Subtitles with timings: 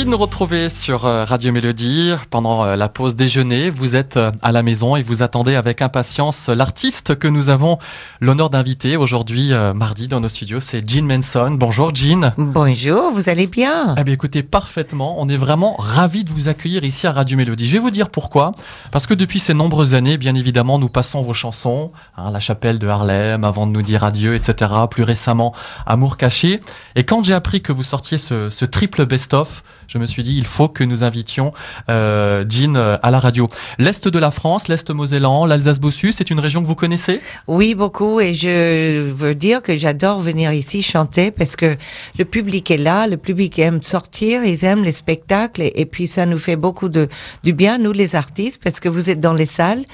[0.00, 3.68] Merci de nous retrouver sur euh, Radio Mélodie pendant euh, la pause déjeuner.
[3.68, 7.76] Vous êtes euh, à la maison et vous attendez avec impatience l'artiste que nous avons
[8.18, 10.60] l'honneur d'inviter aujourd'hui mardi dans nos studios.
[10.60, 11.50] C'est Jean Manson.
[11.50, 12.32] Bonjour Jean.
[12.38, 13.94] Bonjour, vous allez bien?
[13.98, 15.20] Eh bien écoutez, parfaitement.
[15.20, 17.66] On est vraiment ravis de vous accueillir ici à Radio Mélodie.
[17.66, 18.52] Je vais vous dire pourquoi.
[18.92, 21.92] Parce que depuis ces nombreuses années, bien évidemment, nous passons vos chansons.
[22.16, 24.72] Hein, la chapelle de Harlem, avant de nous dire adieu, etc.
[24.90, 25.54] Plus récemment,
[25.84, 26.58] Amour caché.
[26.96, 29.62] Et quand j'ai appris que vous sortiez ce, ce triple best-of,
[29.92, 31.52] je me suis dit, il faut que nous invitions
[31.88, 33.48] euh, Jean euh, à la radio.
[33.78, 37.20] L'Est de la France, l'Est Mosellan, l'Alsace-Bossus, c'est une région que vous connaissez?
[37.48, 38.20] Oui, beaucoup.
[38.20, 41.76] Et je veux dire que j'adore venir ici chanter parce que
[42.16, 46.24] le public est là, le public aime sortir, ils aiment les spectacles et, puis ça
[46.24, 47.08] nous fait beaucoup de
[47.42, 49.84] du bien, nous les artistes, parce que vous êtes dans les salles.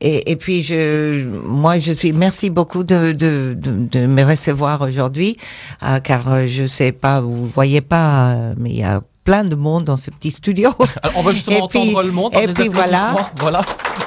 [0.00, 2.12] Et, et puis je, moi, je suis.
[2.12, 5.36] Merci beaucoup de, de, de, de me recevoir aujourd'hui,
[5.84, 9.54] euh, car euh, je sais pas, vous voyez pas, mais il y a plein de
[9.54, 10.70] monde dans ce petit studio.
[11.02, 12.34] Alors, on va justement entendre le monde.
[12.36, 13.30] Et puis voilà.
[13.36, 13.62] voilà.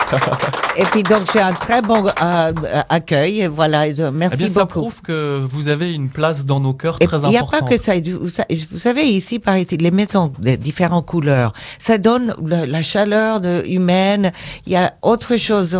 [0.77, 2.53] et puis donc j'ai un très bon euh,
[2.89, 3.47] accueil.
[3.47, 7.07] Voilà, merci eh bien, ça prouve que vous avez une place dans nos cœurs très
[7.07, 7.29] importante.
[7.29, 7.93] Il n'y a pas que ça.
[7.99, 13.63] Vous savez ici, par ici, les maisons de différentes couleurs, ça donne la, chaleur de,
[13.67, 14.31] humaine.
[14.65, 15.77] Il y a autre chose.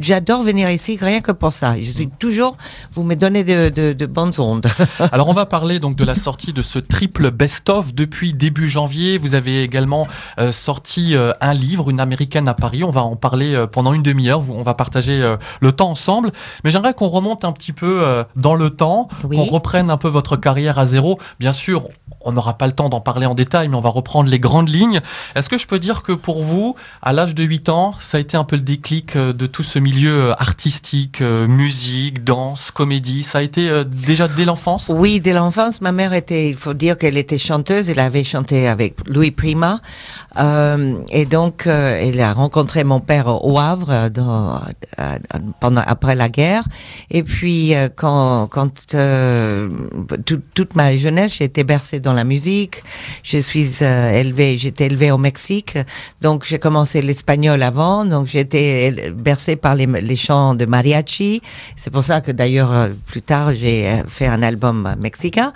[0.00, 1.74] J'adore venir ici rien que pour ça.
[1.80, 2.56] Je suis toujours.
[2.92, 4.66] Vous me donnez de, de, de bonnes ondes.
[5.12, 9.18] Alors on va parler donc de la sortie de ce triple best-of depuis début janvier.
[9.18, 10.06] Vous avez également
[10.38, 12.84] euh, sorti euh, un livre, une américaine à Paris.
[12.84, 14.42] On va en parler euh, pendant une demi-heure.
[14.50, 16.32] On va partager le temps ensemble.
[16.64, 20.36] Mais j'aimerais qu'on remonte un petit peu dans le temps, qu'on reprenne un peu votre
[20.36, 21.18] carrière à zéro.
[21.38, 21.88] Bien sûr,
[22.24, 24.68] on n'aura pas le temps d'en parler en détail, mais on va reprendre les grandes
[24.68, 25.00] lignes.
[25.34, 28.20] Est-ce que je peux dire que pour vous, à l'âge de 8 ans, ça a
[28.20, 33.22] été un peu le déclic de tout ce milieu artistique, musique, danse, comédie?
[33.22, 34.90] Ça a été déjà dès l'enfance?
[34.94, 35.80] Oui, dès l'enfance.
[35.80, 37.90] Ma mère était, il faut dire qu'elle était chanteuse.
[37.90, 39.80] Elle avait chanté avec Louis Prima.
[40.38, 45.18] Euh, et donc, euh, elle a rencontré mon père au Havre euh,
[45.60, 46.64] pendant après la guerre.
[47.10, 48.48] Et puis, euh, quand,
[48.94, 49.68] euh,
[50.54, 52.82] toute ma jeunesse, j'ai été bercée dans la musique.
[53.22, 55.78] Je suis élevée, j'étais élevée au Mexique.
[56.20, 58.04] Donc, j'ai commencé l'espagnol avant.
[58.04, 61.42] Donc, j'étais bercée par les, les chants de mariachi.
[61.76, 65.52] C'est pour ça que d'ailleurs, plus tard, j'ai fait un album mexicain.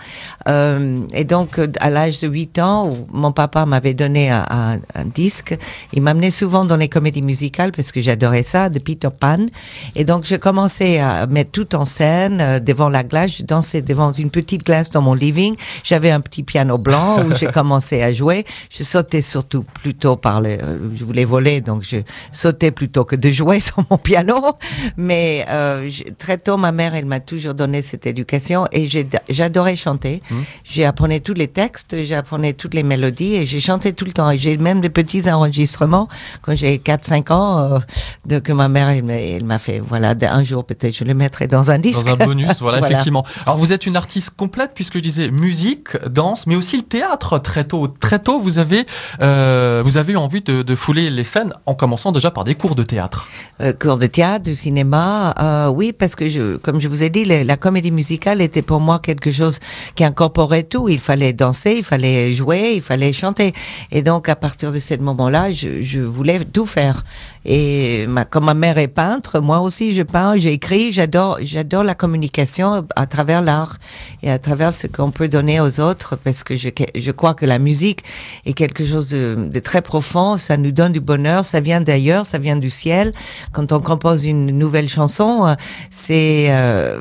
[0.47, 5.57] et donc, à l'âge de 8 ans, mon papa m'avait donné un, un, disque.
[5.93, 9.47] Il m'amenait souvent dans les comédies musicales parce que j'adorais ça, de Peter Pan.
[9.95, 13.39] Et donc, je commençais à mettre tout en scène euh, devant la glace.
[13.39, 15.57] Je dansais devant une petite glace dans mon living.
[15.83, 18.45] J'avais un petit piano blanc où j'ai commencé à jouer.
[18.71, 20.51] Je sautais surtout plutôt par le...
[20.51, 21.99] Euh, je voulais voler, donc je
[22.33, 24.57] sautais plutôt que de jouer sur mon piano.
[24.97, 25.89] Mais euh,
[26.19, 28.89] très tôt, ma mère, elle m'a toujours donné cette éducation et
[29.29, 30.23] j'adorais chanter.
[30.31, 30.37] Mmh.
[30.65, 34.31] J'apprenais tous les textes, j'apprenais toutes les mélodies et j'ai chanté tout le temps.
[34.37, 36.09] J'ai même des petits enregistrements
[36.41, 37.79] quand j'ai 4-5 ans euh,
[38.27, 39.81] de, que ma mère, elle, m'a fait.
[39.81, 42.05] Voilà, un jour peut-être je le mettrai dans un disque.
[42.05, 43.25] Dans un bonus, voilà, effectivement.
[43.45, 47.39] Alors vous êtes une artiste complète puisque je disais musique, danse, mais aussi le théâtre
[47.39, 47.89] très tôt.
[47.89, 48.85] Très tôt, vous avez,
[49.21, 52.75] euh, vous avez eu envie de, fouler les scènes en commençant déjà par des cours
[52.75, 53.27] de théâtre.
[53.61, 57.25] Euh, cours de théâtre, de cinéma, euh, oui, parce que comme je vous ai dit,
[57.25, 59.59] la comédie musicale était pour moi quelque chose
[59.95, 60.89] qui incorporait tout.
[60.89, 63.53] Il fallait danser, il fallait jouer il fallait chanter.
[63.91, 67.05] Et donc, à partir de ce moment-là, je voulais tout faire.
[67.51, 71.95] Et ma, comme ma mère est peintre, moi aussi je peins, j'écris, j'adore, j'adore la
[71.95, 73.79] communication à travers l'art
[74.23, 77.47] et à travers ce qu'on peut donner aux autres parce que je, je crois que
[77.47, 78.01] la musique
[78.45, 82.27] est quelque chose de, de très profond, ça nous donne du bonheur, ça vient d'ailleurs,
[82.27, 83.15] ça vient du ciel.
[83.53, 85.55] Quand on compose une nouvelle chanson, euh,
[85.91, 86.99] c'est, euh,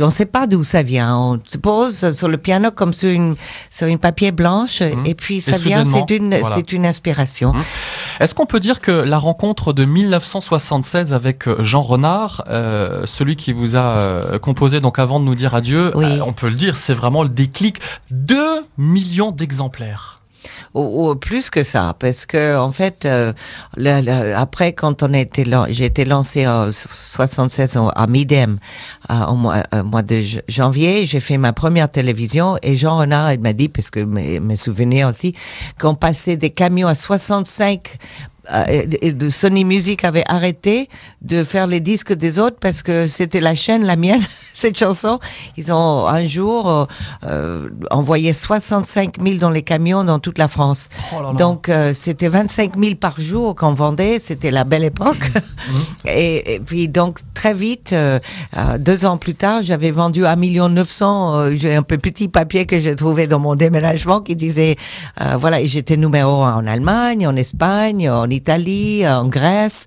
[0.00, 1.18] on ne sait pas d'où ça vient.
[1.18, 3.34] On se pose sur le piano comme sur une,
[3.70, 5.06] sur une papier blanche mmh.
[5.06, 7.54] et puis ça vient, c'est une, c'est une inspiration.
[7.54, 7.64] Mmh.
[8.20, 13.06] Est-ce qu'on peut dire que la rencontre de de 1976 avec euh, Jean Renard, euh,
[13.06, 15.90] celui qui vous a euh, composé donc avant de nous dire adieu.
[15.96, 17.78] on peut le dire, c'est vraiment le déclic.
[18.10, 18.36] 2
[18.76, 20.18] millions d'exemplaires.
[20.74, 23.06] Ou, plus que ça, parce que en fait,
[24.34, 28.58] après quand on était, j'ai été lancé en 76 à Midem
[29.10, 33.52] au mois, mois, de janvier, j'ai fait ma première télévision et Jean Renard il m'a
[33.52, 35.34] dit, parce que mes, mes souvenirs aussi,
[35.78, 37.98] qu'on passait des camions à 65
[38.52, 40.88] euh, Sony Music avait arrêté
[41.22, 44.22] de faire les disques des autres parce que c'était la chaîne, la mienne,
[44.60, 45.18] cette chanson.
[45.56, 46.86] Ils ont un jour
[47.26, 50.88] euh, envoyé 65 000 dans les camions dans toute la France.
[51.12, 54.18] Oh Donc c'était 25 000 par jour qu'on vendait.
[54.18, 55.30] C'était la belle époque.
[55.60, 56.08] Mmh.
[56.08, 57.94] et, puis donc très vite,
[58.78, 61.54] deux ans plus tard, j'avais vendu 1 million 900.
[61.54, 64.76] j'ai un peu petit papier que j'ai trouvé dans mon déménagement qui disait
[65.36, 69.86] voilà, j'étais numéro un en Allemagne, en Espagne, en Italie, en Grèce.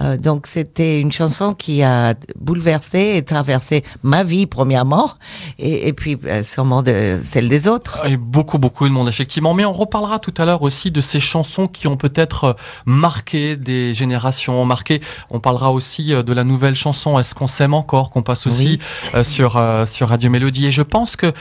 [0.00, 5.10] Euh, donc c'était une chanson qui a bouleversé et traversé ma vie premièrement,
[5.58, 8.06] et, puis euh, sûrement de celle des autres.
[8.06, 9.54] Et beaucoup, beaucoup de monde effectivement.
[9.54, 12.52] Mais on reparlera tout à l'heure aussi de ces chansons qui ont peut-être euh,
[12.86, 15.00] marqué des générations, marqué.
[15.30, 18.78] On parlera aussi de la nouvelle chanson Est-ce qu'on s'aime encore qu'on passe aussi
[19.22, 20.66] sur sur Radio Mélodie.
[20.66, 21.32] Et je pense que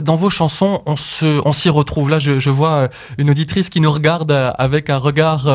[0.00, 2.10] dans vos chansons, on se, on s'y retrouve.
[2.10, 5.48] Là, je, je vois une auditrice qui nous regarde avec un regard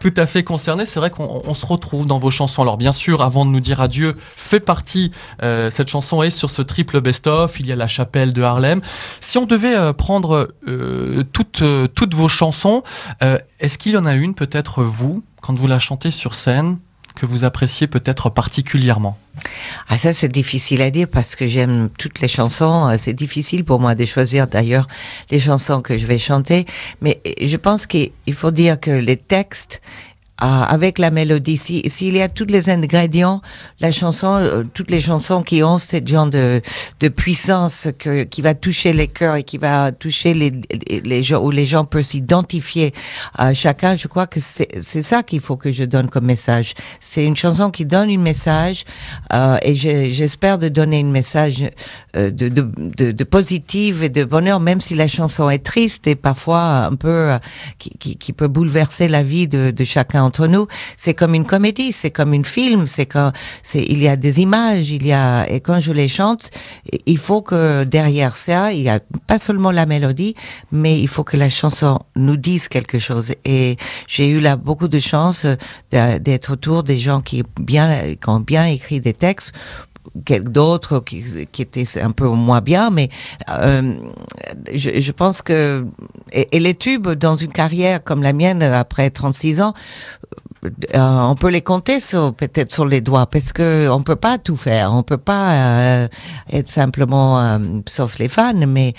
[0.00, 0.86] tout à fait concerné.
[0.86, 2.62] C'est vrai qu'on se retrouve dans vos chansons.
[2.62, 5.10] Alors bien sûr, avant de nous dire adieu, fait partie,
[5.42, 8.80] euh, cette chanson est sur ce triple best-of, il y a La Chapelle de Harlem.
[9.20, 11.62] Si on devait euh, prendre euh, toutes,
[11.94, 12.82] toutes vos chansons,
[13.60, 16.78] est-ce qu'il y en a une, peut-être vous, quand vous la chantez sur scène,
[17.14, 19.18] que vous appréciez peut-être particulièrement?
[19.88, 22.94] Ah ça c'est difficile à dire parce que j'aime toutes les chansons.
[22.98, 24.86] C'est difficile pour moi de choisir d'ailleurs
[25.30, 26.66] les chansons que je vais chanter.
[27.00, 29.80] Mais je pense qu'il faut dire que les textes
[30.38, 31.56] avec la mélodie.
[31.56, 33.40] S'il si, y a tous les ingrédients,
[33.80, 36.60] la chanson, euh, toutes les chansons qui ont ce genre de,
[37.00, 40.52] de puissance que, qui va toucher les cœurs et qui va toucher les,
[40.90, 42.92] les gens, où les gens peuvent s'identifier
[43.34, 46.74] à chacun, je crois que c'est ça qu'il faut que je donne comme message.
[47.00, 48.84] C'est une chanson qui donne un message
[49.32, 51.64] euh, et j'espère de donner un message
[52.16, 56.06] euh, de, de, de, de, positif et de bonheur, même si la chanson est triste
[56.06, 57.38] et parfois un peu euh,
[57.78, 60.66] qui, qui, qui peut bouleverser la vie de, de chacun entre nous.
[60.96, 63.32] C'est comme une comédie, c'est comme une film, c'est quand
[63.74, 66.50] il y a des images, il y a et quand je les chante,
[67.06, 70.34] il faut que derrière ça, il y a pas seulement la mélodie,
[70.72, 73.32] mais il faut que la chanson nous dise quelque chose.
[73.44, 73.76] Et
[74.06, 75.46] j'ai eu là beaucoup de chance
[75.90, 79.52] d'être autour des gens qui bien qui ont bien écrit des textes
[80.14, 81.24] d'autres qui,
[81.58, 83.08] étaient un peu moins bien, mais
[83.48, 83.94] euh,
[84.72, 85.84] je, je, pense que
[86.32, 89.74] et, les tubes dans une carrière comme la mienne après 36 ans,
[90.64, 94.38] euh, on peut les compter sur peut-être sur les doigts parce que on peut pas
[94.38, 96.08] tout faire, on peut pas euh,
[96.50, 98.94] être simplement euh, sauf les fans, mais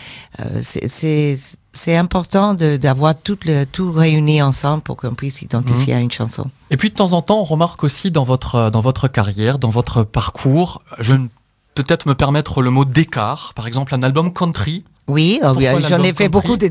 [0.61, 1.35] c'est
[1.73, 6.49] c'est important d'avoir tout, le, tout réuni ensemble pour qu'on puisse identifier à une chanson.
[6.71, 9.69] Et puis de temps en temps, on remarque aussi dans votre, dans votre carrière, dans
[9.69, 11.27] votre parcours, je ne
[11.75, 13.53] peut-être me permettre le mot d'écart.
[13.53, 15.53] Par exemple, un album country oui, oh
[15.87, 16.67] j'en ai fait beaucoup de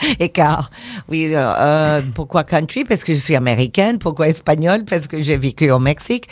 [0.20, 0.70] écarts.
[1.08, 2.84] Oui, euh, euh, pourquoi country?
[2.84, 3.98] Parce que je suis américaine.
[3.98, 4.84] Pourquoi espagnole?
[4.88, 6.28] Parce que j'ai vécu au Mexique.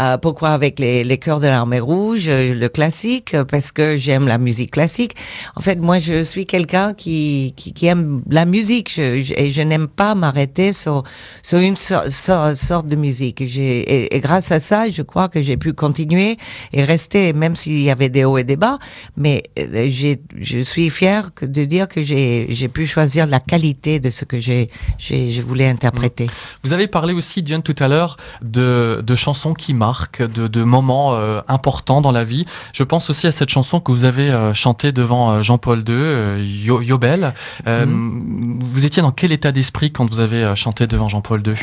[0.00, 3.36] Euh, pourquoi avec les, les chœurs de l'armée rouge, le classique?
[3.50, 5.14] Parce que j'aime la musique classique.
[5.56, 10.14] En fait, moi, je suis quelqu'un qui, qui, aime la musique et je n'aime pas
[10.14, 11.02] m'arrêter sur,
[11.42, 13.40] sur une sorte de musique.
[13.40, 16.36] Et, et, grâce à ça, je crois que j'ai pu continuer
[16.72, 18.78] et rester, même s'il y avait des hauts et des bas.
[19.16, 24.38] Mais je suis fière de dire que j'ai pu choisir la qualité de ce que
[24.38, 26.28] j'ai je voulais interpréter.
[26.62, 30.62] Vous avez parlé aussi, Diane, tout à l'heure, de, de, chansons qui marquent, de, de
[30.62, 32.44] moments euh, importants dans la vie.
[32.72, 36.64] Je pense aussi à cette chanson que vous avez euh, chantée devant euh, Jean-Paul II,
[36.64, 37.34] Yobel.
[37.66, 38.58] Mhm.
[38.60, 41.54] Vous étiez dans quel état d'esprit quand vous avez chanté devant Jean-Paul II?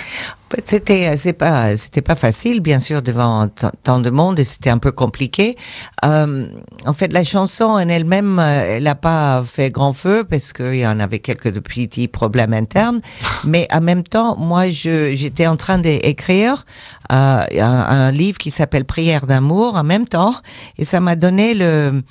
[0.63, 3.47] C'était c'est pas c'était pas facile bien sûr devant
[3.83, 5.55] tant de monde et c'était un peu compliqué.
[6.03, 6.47] Euh,
[6.85, 10.87] en fait la chanson en elle-même elle n'a pas fait grand feu parce qu'il y
[10.87, 13.01] en avait quelques petits problèmes internes.
[13.45, 16.65] Mais en même temps moi j'étais en train d'écrire
[17.09, 20.35] un, un livre qui s'appelle Prière d'amour en même temps
[20.77, 22.03] et ça m'a donné le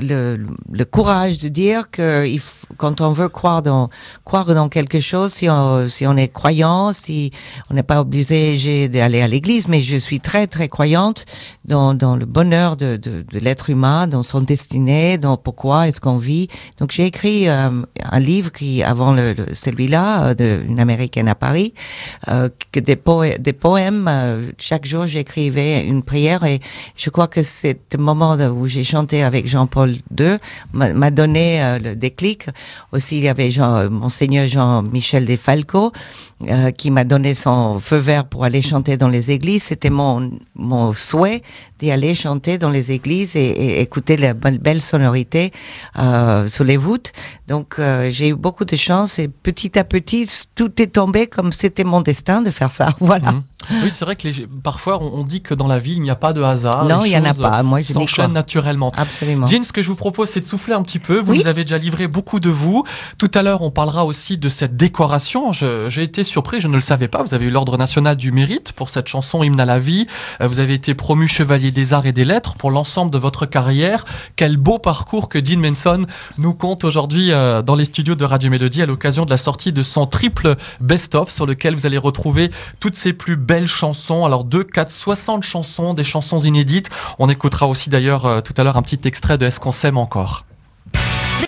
[0.00, 0.38] le,
[0.70, 2.40] le, courage de dire que il
[2.76, 3.88] quand on veut croire dans
[4.24, 7.30] croire dans quelque chose, si on, si on est croyant, si
[7.70, 11.24] on n'est pas obligé d'aller à l'église, mais je suis très très croyante
[11.64, 16.00] dans, dans le bonheur de, de, de l'être humain, dans son destinée, dans pourquoi est-ce
[16.00, 16.48] qu'on vit.
[16.78, 17.70] Donc j'ai écrit euh,
[18.02, 21.74] un livre qui avant le, celui-là, euh, d'une américaine à Paris,
[22.28, 22.98] euh, que des,
[23.38, 24.06] des poèmes.
[24.08, 26.60] Euh, chaque jour j'écrivais une prière et
[26.96, 30.36] je crois que le moment où j'ai chanté avec Jean-Paul II
[30.72, 32.46] m'a donné euh, le déclic.
[32.92, 35.92] Aussi, il y avait Jean, Monseigneur Jean-Michel Desfalco
[36.48, 39.62] euh, qui m'a donné son feu vert pour aller chanter dans les églises.
[39.62, 41.42] C'était mon, mon souhait
[41.78, 45.50] d'y aller chanter dans les églises et, écouter la belle sonorité
[45.98, 47.12] euh, sous les voûtes.
[47.48, 51.52] Donc, euh, j'ai eu beaucoup de chance et petit à petit, tout est tombé comme
[51.52, 52.88] c'était mon destin de faire ça.
[53.00, 53.32] Voilà.
[53.32, 53.42] Mmh.
[53.82, 56.16] Oui, c'est vrai que les, parfois on dit que dans la vie il n'y a
[56.16, 56.84] pas de hasard.
[56.84, 57.62] Non, il n'y en a pas.
[57.62, 58.92] Moi, je s'enchaînent naturellement.
[58.96, 59.46] Absolument.
[59.46, 61.20] Jean, ce que je vous propose, c'est de souffler un petit peu.
[61.20, 62.84] Vous nous avez déjà livré beaucoup de vous.
[63.18, 65.52] Tout à l'heure, on parlera aussi de cette décoration.
[65.52, 67.22] J'ai été surpris, je ne le savais pas.
[67.22, 70.06] Vous avez eu l'Ordre national du mérite pour cette chanson Hymne à la vie.
[70.40, 73.46] Euh, vous avez été promu chevalier des arts et des lettres pour l'ensemble de votre
[73.46, 74.04] carrière.
[74.36, 76.04] Quel beau parcours que Dean Manson
[76.38, 79.72] nous compte aujourd'hui euh, dans les studios de Radio Mélodie à l'occasion de la sortie
[79.72, 84.26] de son triple best-of sur lequel vous allez retrouver toutes ses plus belles chansons.
[84.26, 86.90] Alors 2, 4, 60 chansons, des chansons inédites.
[87.18, 89.96] On écoutera aussi d'ailleurs euh, tout à l'heure un petit extrait de Est-ce qu'on s'aime
[89.96, 90.44] encore?